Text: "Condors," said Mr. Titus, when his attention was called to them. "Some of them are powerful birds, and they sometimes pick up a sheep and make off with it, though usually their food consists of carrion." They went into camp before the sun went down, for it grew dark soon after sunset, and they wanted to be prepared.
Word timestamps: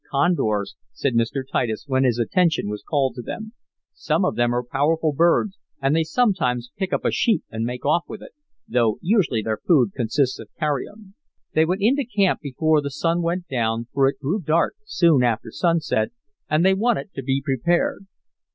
"Condors," 0.09 0.75
said 0.93 1.13
Mr. 1.13 1.43
Titus, 1.47 1.83
when 1.85 2.05
his 2.05 2.17
attention 2.17 2.69
was 2.69 2.81
called 2.81 3.13
to 3.13 3.21
them. 3.21 3.53
"Some 3.93 4.25
of 4.25 4.35
them 4.35 4.51
are 4.51 4.63
powerful 4.63 5.13
birds, 5.13 5.59
and 5.79 5.95
they 5.95 6.01
sometimes 6.01 6.71
pick 6.75 6.91
up 6.91 7.05
a 7.05 7.11
sheep 7.11 7.43
and 7.51 7.65
make 7.65 7.85
off 7.85 8.05
with 8.07 8.23
it, 8.23 8.31
though 8.67 8.97
usually 9.03 9.43
their 9.43 9.59
food 9.59 9.91
consists 9.95 10.39
of 10.39 10.49
carrion." 10.59 11.13
They 11.53 11.65
went 11.65 11.83
into 11.83 12.03
camp 12.03 12.39
before 12.41 12.81
the 12.81 12.89
sun 12.89 13.21
went 13.21 13.47
down, 13.47 13.89
for 13.93 14.07
it 14.07 14.19
grew 14.19 14.41
dark 14.41 14.73
soon 14.85 15.21
after 15.21 15.51
sunset, 15.51 16.09
and 16.49 16.65
they 16.65 16.73
wanted 16.73 17.13
to 17.13 17.21
be 17.21 17.39
prepared. 17.45 18.07